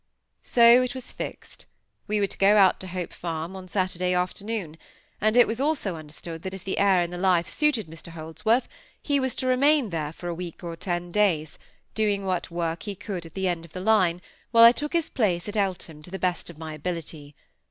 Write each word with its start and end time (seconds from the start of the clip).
So 0.41 0.81
it 0.81 0.95
was 0.95 1.11
fixed. 1.11 1.67
We 2.07 2.19
were 2.19 2.25
to 2.25 2.37
go 2.39 2.57
out 2.57 2.79
to 2.79 2.87
Hope 2.87 3.13
Farm 3.13 3.55
on 3.55 3.67
Saturday 3.67 4.15
afternoon; 4.15 4.77
and 5.21 5.37
it 5.37 5.45
was 5.45 5.61
also 5.61 5.95
understood 5.95 6.41
that 6.41 6.55
if 6.55 6.63
the 6.63 6.79
air 6.79 7.01
and 7.03 7.13
the 7.13 7.19
life 7.19 7.47
suited 7.47 7.85
Mr 7.85 8.07
Holdsworth, 8.07 8.67
he 8.99 9.19
was 9.19 9.35
to 9.35 9.45
remain 9.45 9.91
there 9.91 10.11
for 10.11 10.27
a 10.27 10.33
week 10.33 10.63
or 10.63 10.75
ten 10.75 11.11
days, 11.11 11.59
doing 11.93 12.25
what 12.25 12.49
work 12.49 12.81
he 12.81 12.95
could 12.95 13.27
at 13.27 13.35
that 13.35 13.45
end 13.45 13.63
of 13.63 13.73
the 13.73 13.79
line, 13.79 14.23
while 14.49 14.63
I 14.63 14.71
took 14.71 14.93
his 14.93 15.07
place 15.07 15.47
at 15.47 15.55
Eltham 15.55 16.01
to 16.01 16.09
the 16.09 16.17
best 16.17 16.49
of 16.49 16.57
my 16.57 16.73
ability. 16.73 17.35